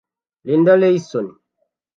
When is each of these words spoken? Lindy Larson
Lindy 0.45 0.73
Larson 0.81 1.27